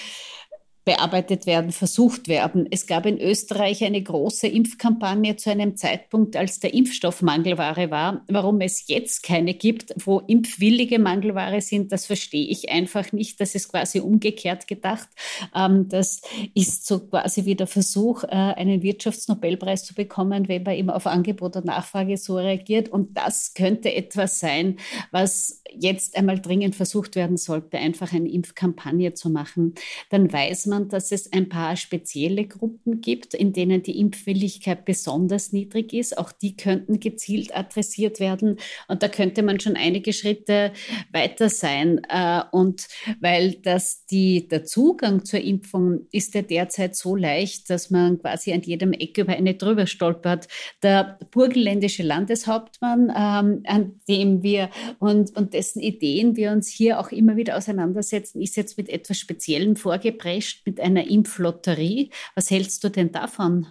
bearbeitet 0.85 1.47
werden, 1.47 1.71
versucht 1.71 2.27
werden. 2.27 2.67
Es 2.69 2.85
gab 2.85 3.07
in 3.07 3.19
Österreich 3.19 3.83
eine 3.83 4.01
große 4.01 4.47
Impfkampagne 4.47 5.35
zu 5.35 5.49
einem 5.49 5.75
Zeitpunkt, 5.75 6.37
als 6.37 6.59
der 6.59 6.75
Impfstoff 6.75 7.23
Mangelware 7.23 7.89
war. 7.89 8.23
Warum 8.27 8.61
es 8.61 8.87
jetzt 8.87 9.23
keine 9.23 9.55
gibt, 9.55 9.95
wo 10.05 10.19
impfwillige 10.19 10.99
Mangelware 10.99 11.59
sind, 11.59 11.91
das 11.91 12.05
verstehe 12.05 12.47
ich 12.47 12.69
einfach 12.69 13.11
nicht. 13.11 13.41
Das 13.41 13.55
ist 13.55 13.69
quasi 13.69 13.99
umgekehrt 13.99 14.67
gedacht. 14.67 15.09
Ähm, 15.55 15.89
das 15.89 16.21
ist 16.53 16.85
so 16.85 16.99
quasi 16.99 17.45
wie 17.45 17.55
der 17.55 17.67
Versuch, 17.67 18.23
äh, 18.23 18.27
einen 18.27 18.83
Wirtschaftsnobelpreis 18.83 19.85
zu 19.85 19.95
bekommen, 19.95 20.47
wenn 20.47 20.61
man 20.61 20.75
immer 20.75 20.95
auf 20.95 21.07
Angebot 21.07 21.55
und 21.55 21.65
Nachfrage 21.65 22.17
so 22.17 22.37
reagiert. 22.37 22.89
Und 22.89 23.17
das 23.17 23.55
könnte 23.55 23.91
etwas 23.91 24.39
sein, 24.39 24.77
was 25.09 25.63
jetzt 25.77 26.15
einmal 26.15 26.39
dringend 26.39 26.75
versucht 26.75 27.15
werden 27.15 27.37
sollte, 27.37 27.77
einfach 27.77 28.13
eine 28.13 28.29
Impfkampagne 28.29 29.13
zu 29.13 29.29
machen. 29.29 29.73
Dann 30.09 30.31
weiß 30.31 30.67
man, 30.67 30.74
sondern 30.75 30.89
dass 30.89 31.11
es 31.11 31.31
ein 31.31 31.49
paar 31.49 31.75
spezielle 31.75 32.45
Gruppen 32.45 33.01
gibt, 33.01 33.33
in 33.33 33.53
denen 33.53 33.81
die 33.81 33.99
Impfwilligkeit 33.99 34.85
besonders 34.85 35.53
niedrig 35.53 35.93
ist. 35.93 36.17
Auch 36.17 36.31
die 36.31 36.55
könnten 36.55 36.99
gezielt 36.99 37.55
adressiert 37.55 38.19
werden. 38.19 38.57
Und 38.87 39.03
da 39.03 39.07
könnte 39.07 39.43
man 39.43 39.59
schon 39.59 39.75
einige 39.75 40.11
Schritte 40.13 40.73
weiter 41.11 41.49
sein. 41.49 42.01
Äh, 42.09 42.41
und 42.51 42.87
weil 43.21 43.53
das 43.53 44.05
die, 44.05 44.47
der 44.47 44.65
Zugang 44.65 45.25
zur 45.25 45.39
Impfung 45.39 46.07
ist 46.11 46.33
ja 46.35 46.41
derzeit 46.41 46.95
so 46.95 47.15
leicht, 47.15 47.69
dass 47.69 47.89
man 47.89 48.19
quasi 48.19 48.53
an 48.53 48.61
jedem 48.61 48.93
Eck 48.93 49.17
über 49.17 49.33
eine 49.33 49.55
drüber 49.55 49.87
stolpert. 49.87 50.47
Der 50.83 51.19
burgenländische 51.31 52.03
Landeshauptmann, 52.03 53.09
ähm, 53.15 53.63
an 53.65 54.01
dem 54.07 54.43
wir 54.43 54.69
und, 54.99 55.35
und 55.37 55.53
dessen 55.53 55.79
Ideen 55.79 56.35
wir 56.35 56.51
uns 56.51 56.69
hier 56.69 56.99
auch 56.99 57.11
immer 57.11 57.37
wieder 57.37 57.57
auseinandersetzen, 57.57 58.41
ist 58.41 58.57
jetzt 58.57 58.77
mit 58.77 58.89
etwas 58.89 59.17
Speziellem 59.17 59.75
vorgeprescht, 59.75 60.64
mit 60.65 60.79
einer 60.79 61.07
Impflotterie. 61.07 62.09
Was 62.35 62.51
hältst 62.51 62.83
du 62.83 62.89
denn 62.89 63.11
davon? 63.11 63.67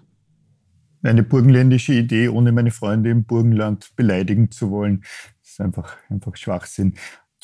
Eine 1.03 1.23
burgenländische 1.23 1.93
Idee, 1.93 2.29
ohne 2.29 2.51
meine 2.53 2.71
Freunde 2.71 3.11
im 3.11 3.25
Burgenland 3.25 3.95
beleidigen 3.95 4.51
zu 4.51 4.71
wollen. 4.71 5.03
Das 5.43 5.51
ist 5.51 5.61
einfach, 5.61 5.97
einfach 6.09 6.37
Schwachsinn. 6.37 6.95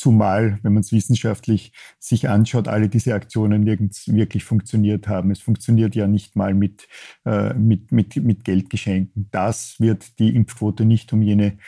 Zumal, 0.01 0.59
wenn 0.63 0.73
man 0.73 0.81
es 0.81 0.93
wissenschaftlich 0.93 1.73
sich 1.99 2.27
anschaut, 2.27 2.69
alle 2.69 2.89
diese 2.89 3.13
Aktionen 3.13 3.65
nirgends 3.65 4.11
wirklich 4.11 4.45
funktioniert 4.45 5.09
haben. 5.09 5.31
Es 5.31 5.41
funktioniert 5.41 5.95
ja 5.95 6.07
nicht 6.07 6.37
mal 6.37 6.55
mit, 6.55 6.89
äh, 7.27 7.53
mit, 7.53 7.93
mit, 7.93 8.17
mit 8.17 8.45
Geldgeschenken. 8.47 9.29
Das 9.31 9.79
wird 9.79 10.19
die 10.19 10.35
Impfquote 10.35 10.87
nicht 10.87 11.13
um 11.13 11.21
jene 11.21 11.59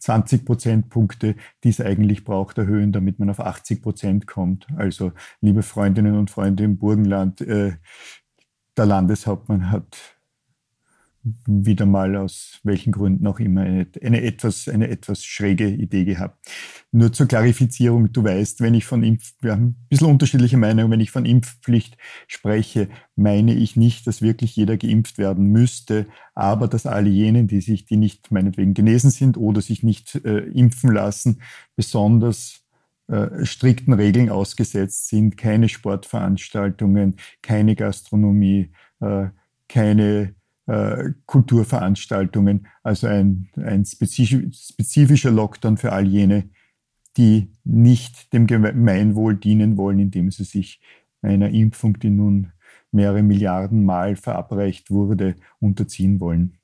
20 0.00 0.44
Prozentpunkte, 0.44 1.36
die 1.62 1.68
es 1.68 1.80
eigentlich 1.80 2.24
braucht, 2.24 2.58
erhöhen, 2.58 2.90
damit 2.90 3.20
man 3.20 3.30
auf 3.30 3.38
80 3.38 3.80
Prozent 3.80 4.26
kommt. 4.26 4.66
Also, 4.76 5.12
liebe 5.40 5.62
Freundinnen 5.62 6.16
und 6.16 6.30
Freunde 6.32 6.64
im 6.64 6.78
Burgenland, 6.78 7.42
äh, 7.42 7.76
der 8.76 8.86
Landeshauptmann 8.86 9.70
hat 9.70 10.18
wieder 11.46 11.86
mal 11.86 12.16
aus 12.16 12.60
welchen 12.62 12.92
Gründen 12.92 13.26
auch 13.26 13.38
immer 13.38 13.62
eine, 13.62 13.86
eine, 14.02 14.22
etwas, 14.22 14.68
eine 14.68 14.88
etwas 14.88 15.24
schräge 15.24 15.68
Idee 15.68 16.04
gehabt. 16.04 16.38
Nur 16.90 17.12
zur 17.12 17.26
Klarifizierung, 17.26 18.12
du 18.12 18.24
weißt, 18.24 18.62
wenn 18.62 18.72
ich 18.72 18.86
von 18.86 19.02
Impf, 19.02 19.34
wir 19.40 19.52
haben 19.52 19.64
ein 19.64 19.86
bisschen 19.90 20.06
unterschiedliche 20.06 20.56
Meinungen, 20.56 20.90
wenn 20.90 21.00
ich 21.00 21.10
von 21.10 21.26
Impfpflicht 21.26 21.98
spreche, 22.26 22.88
meine 23.14 23.54
ich 23.54 23.76
nicht, 23.76 24.06
dass 24.06 24.22
wirklich 24.22 24.56
jeder 24.56 24.78
geimpft 24.78 25.18
werden 25.18 25.48
müsste, 25.48 26.06
aber 26.34 26.66
dass 26.66 26.86
alle 26.86 27.10
jenen, 27.10 27.46
die 27.46 27.60
sich, 27.60 27.84
die 27.84 27.98
nicht 27.98 28.30
meinetwegen 28.30 28.72
genesen 28.72 29.10
sind 29.10 29.36
oder 29.36 29.60
sich 29.60 29.82
nicht 29.82 30.14
äh, 30.24 30.38
impfen 30.38 30.90
lassen, 30.90 31.42
besonders 31.76 32.64
äh, 33.08 33.44
strikten 33.44 33.92
Regeln 33.92 34.30
ausgesetzt 34.30 35.08
sind, 35.08 35.36
keine 35.36 35.68
Sportveranstaltungen, 35.68 37.16
keine 37.42 37.76
Gastronomie, 37.76 38.72
äh, 39.00 39.26
keine 39.68 40.34
äh, 40.66 41.10
Kulturveranstaltungen, 41.26 42.66
also 42.82 43.08
ein, 43.08 43.50
ein 43.56 43.84
spezifischer 43.84 45.30
Lockdown 45.30 45.76
für 45.76 45.92
all 45.92 46.06
jene, 46.06 46.48
die 47.18 47.50
nicht 47.64 48.32
dem 48.32 48.46
Gemeinwohl 48.46 49.36
dienen 49.36 49.76
wollen, 49.76 49.98
indem 49.98 50.30
sie 50.30 50.44
sich 50.44 50.80
einer 51.20 51.50
Impfung, 51.50 51.98
die 51.98 52.10
nun 52.10 52.52
mehrere 52.92 53.22
Milliarden 53.22 53.84
Mal 53.84 54.16
verabreicht 54.16 54.90
wurde, 54.90 55.34
unterziehen 55.60 56.20
wollen. 56.20 56.57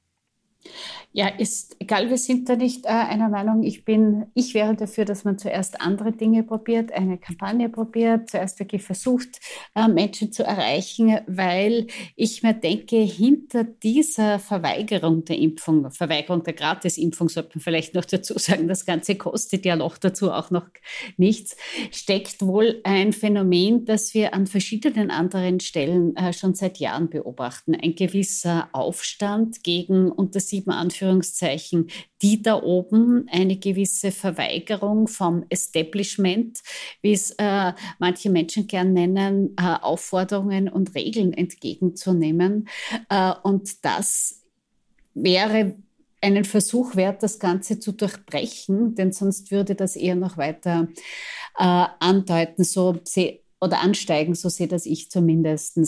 Ja, 1.12 1.28
ist 1.28 1.76
egal, 1.78 2.10
wir 2.10 2.16
sind 2.18 2.48
da 2.48 2.56
nicht 2.56 2.86
äh, 2.86 2.88
einer 2.88 3.28
Meinung. 3.28 3.62
Ich 3.62 3.84
bin, 3.84 4.26
ich 4.34 4.52
wäre 4.52 4.74
dafür, 4.74 5.04
dass 5.04 5.22
man 5.22 5.38
zuerst 5.38 5.80
andere 5.80 6.10
Dinge 6.10 6.42
probiert, 6.42 6.92
eine 6.92 7.18
Kampagne 7.18 7.68
probiert, 7.68 8.30
zuerst 8.30 8.58
wirklich 8.58 8.82
versucht, 8.82 9.38
äh, 9.76 9.86
Menschen 9.86 10.32
zu 10.32 10.42
erreichen, 10.42 11.20
weil 11.28 11.86
ich 12.16 12.42
mir 12.42 12.54
denke, 12.54 12.96
hinter 12.96 13.62
dieser 13.62 14.40
Verweigerung 14.40 15.24
der 15.24 15.38
Impfung, 15.38 15.88
Verweigerung 15.92 16.42
der 16.42 16.54
Gratisimpfung, 16.54 17.28
sollte 17.28 17.50
man 17.54 17.62
vielleicht 17.62 17.94
noch 17.94 18.04
dazu 18.04 18.36
sagen, 18.38 18.66
das 18.66 18.84
Ganze 18.84 19.14
kostet 19.14 19.64
ja 19.64 19.76
noch 19.76 19.98
dazu 19.98 20.32
auch 20.32 20.50
noch 20.50 20.66
nichts, 21.16 21.56
steckt 21.92 22.42
wohl 22.42 22.80
ein 22.82 23.12
Phänomen, 23.12 23.84
das 23.84 24.14
wir 24.14 24.34
an 24.34 24.48
verschiedenen 24.48 25.12
anderen 25.12 25.60
Stellen 25.60 26.16
äh, 26.16 26.32
schon 26.32 26.54
seit 26.54 26.78
Jahren 26.78 27.08
beobachten. 27.08 27.76
Ein 27.76 27.94
gewisser 27.94 28.68
Aufstand 28.72 29.62
gegen, 29.62 30.10
und 30.10 30.34
das 30.34 30.53
sieben 30.54 30.70
Anführungszeichen, 30.70 31.88
die 32.22 32.40
da 32.40 32.62
oben 32.62 33.26
eine 33.28 33.56
gewisse 33.56 34.12
Verweigerung 34.12 35.08
vom 35.08 35.44
Establishment, 35.48 36.60
wie 37.02 37.12
es 37.12 37.32
äh, 37.38 37.72
manche 37.98 38.30
Menschen 38.30 38.68
gern 38.68 38.92
nennen, 38.92 39.56
äh, 39.58 39.74
Aufforderungen 39.82 40.68
und 40.68 40.94
Regeln 40.94 41.32
entgegenzunehmen. 41.32 42.68
Äh, 43.08 43.32
und 43.42 43.84
das 43.84 44.42
wäre 45.14 45.74
einen 46.20 46.44
Versuch 46.44 46.94
wert, 46.94 47.24
das 47.24 47.40
Ganze 47.40 47.80
zu 47.80 47.92
durchbrechen, 47.92 48.94
denn 48.94 49.10
sonst 49.10 49.50
würde 49.50 49.74
das 49.74 49.96
eher 49.96 50.14
noch 50.14 50.36
weiter 50.36 50.86
äh, 51.58 51.86
andeuten. 51.98 52.62
So 52.62 53.00
oder 53.60 53.80
ansteigen, 53.80 54.34
so 54.34 54.48
sehe 54.48 54.68
das 54.68 54.86
ich 54.86 55.10
zumindest. 55.10 55.78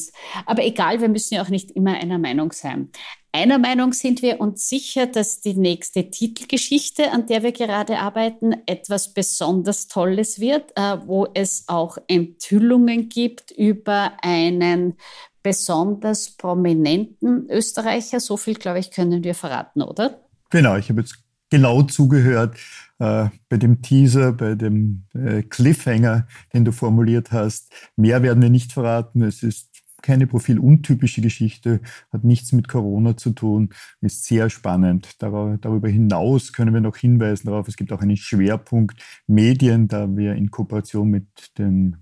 Aber 0.46 0.64
egal, 0.64 1.00
wir 1.00 1.08
müssen 1.08 1.34
ja 1.34 1.42
auch 1.42 1.48
nicht 1.48 1.70
immer 1.72 1.94
einer 1.94 2.18
Meinung 2.18 2.52
sein. 2.52 2.90
Einer 3.32 3.58
Meinung 3.58 3.92
sind 3.92 4.22
wir 4.22 4.40
uns 4.40 4.66
sicher, 4.66 5.06
dass 5.06 5.42
die 5.42 5.54
nächste 5.54 6.10
Titelgeschichte, 6.10 7.12
an 7.12 7.26
der 7.26 7.42
wir 7.42 7.52
gerade 7.52 7.98
arbeiten, 7.98 8.54
etwas 8.64 9.12
besonders 9.12 9.88
Tolles 9.88 10.40
wird, 10.40 10.72
äh, 10.74 10.96
wo 11.04 11.28
es 11.34 11.64
auch 11.66 11.98
Enthüllungen 12.08 13.10
gibt 13.10 13.50
über 13.50 14.12
einen 14.22 14.94
besonders 15.42 16.30
prominenten 16.30 17.50
Österreicher. 17.50 18.20
So 18.20 18.38
viel, 18.38 18.54
glaube 18.54 18.78
ich, 18.78 18.90
können 18.90 19.22
wir 19.22 19.34
verraten, 19.34 19.82
oder? 19.82 20.22
Genau, 20.48 20.76
ich 20.76 20.88
habe 20.88 21.02
jetzt 21.02 21.18
genau 21.50 21.82
zugehört 21.82 22.56
äh, 22.98 23.28
bei 23.48 23.56
dem 23.56 23.82
Teaser, 23.82 24.32
bei 24.32 24.54
dem 24.54 25.04
äh, 25.14 25.42
Cliffhanger, 25.42 26.26
den 26.52 26.64
du 26.64 26.72
formuliert 26.72 27.32
hast. 27.32 27.72
Mehr 27.96 28.22
werden 28.22 28.42
wir 28.42 28.50
nicht 28.50 28.72
verraten. 28.72 29.22
Es 29.22 29.42
ist 29.42 29.76
keine 30.02 30.26
profiluntypische 30.26 31.20
Geschichte, 31.20 31.80
hat 32.12 32.22
nichts 32.22 32.52
mit 32.52 32.68
Corona 32.68 33.16
zu 33.16 33.30
tun, 33.30 33.70
ist 34.00 34.24
sehr 34.24 34.50
spannend. 34.50 35.20
Darüber 35.20 35.88
hinaus 35.88 36.52
können 36.52 36.72
wir 36.72 36.80
noch 36.80 36.96
hinweisen 36.96 37.48
darauf, 37.48 37.66
es 37.66 37.76
gibt 37.76 37.92
auch 37.92 38.02
einen 38.02 38.16
Schwerpunkt 38.16 39.02
Medien, 39.26 39.88
da 39.88 40.14
wir 40.16 40.34
in 40.34 40.52
Kooperation 40.52 41.10
mit 41.10 41.58
dem, 41.58 41.96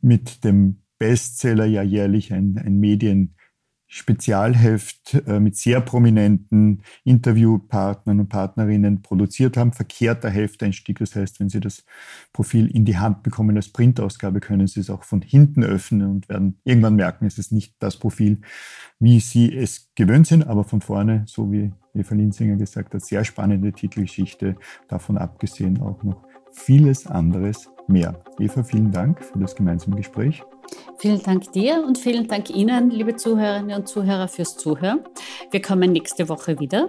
mit 0.00 0.42
dem 0.42 0.82
Bestseller 0.98 1.66
ja 1.66 1.82
jährlich 1.82 2.32
ein, 2.32 2.58
ein 2.58 2.80
Medien 2.80 3.35
Spezialheft 3.88 5.14
äh, 5.26 5.38
mit 5.38 5.56
sehr 5.56 5.80
prominenten 5.80 6.82
Interviewpartnern 7.04 8.20
und 8.20 8.28
Partnerinnen 8.28 9.02
produziert 9.02 9.56
haben. 9.56 9.72
Verkehrter 9.72 10.28
Hefteinstieg, 10.28 10.98
das 10.98 11.14
heißt, 11.14 11.38
wenn 11.38 11.48
Sie 11.48 11.60
das 11.60 11.84
Profil 12.32 12.66
in 12.66 12.84
die 12.84 12.98
Hand 12.98 13.22
bekommen 13.22 13.56
als 13.56 13.68
Printausgabe, 13.68 14.40
können 14.40 14.66
Sie 14.66 14.80
es 14.80 14.90
auch 14.90 15.04
von 15.04 15.22
hinten 15.22 15.62
öffnen 15.62 16.10
und 16.10 16.28
werden 16.28 16.58
irgendwann 16.64 16.96
merken, 16.96 17.26
es 17.26 17.38
ist 17.38 17.52
nicht 17.52 17.76
das 17.78 17.96
Profil, 17.96 18.40
wie 18.98 19.20
Sie 19.20 19.54
es 19.54 19.90
gewöhnt 19.94 20.26
sind, 20.26 20.46
aber 20.46 20.64
von 20.64 20.80
vorne, 20.80 21.24
so 21.26 21.52
wie 21.52 21.72
Eva 21.94 22.14
Linsinger 22.14 22.56
gesagt 22.56 22.92
hat, 22.92 23.04
sehr 23.04 23.24
spannende 23.24 23.72
Titelgeschichte, 23.72 24.56
davon 24.88 25.16
abgesehen 25.16 25.80
auch 25.80 26.02
noch 26.02 26.26
vieles 26.56 27.06
anderes 27.06 27.70
mehr. 27.86 28.14
Eva, 28.40 28.64
vielen 28.64 28.90
Dank 28.90 29.22
für 29.22 29.38
das 29.38 29.54
gemeinsame 29.54 29.96
Gespräch. 29.96 30.42
Vielen 30.98 31.22
Dank 31.22 31.52
dir 31.52 31.84
und 31.86 31.98
vielen 31.98 32.26
Dank 32.26 32.50
Ihnen, 32.50 32.90
liebe 32.90 33.14
Zuhörerinnen 33.14 33.76
und 33.76 33.88
Zuhörer, 33.88 34.26
fürs 34.26 34.56
Zuhören. 34.56 35.00
Wir 35.50 35.62
kommen 35.62 35.92
nächste 35.92 36.28
Woche 36.28 36.58
wieder. 36.58 36.88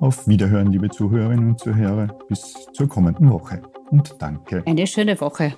Auf 0.00 0.26
Wiederhören, 0.26 0.72
liebe 0.72 0.88
Zuhörerinnen 0.88 1.50
und 1.50 1.60
Zuhörer, 1.60 2.08
bis 2.28 2.54
zur 2.72 2.88
kommenden 2.88 3.30
Woche 3.30 3.62
und 3.90 4.16
danke. 4.18 4.62
Eine 4.66 4.86
schöne 4.86 5.20
Woche. 5.20 5.54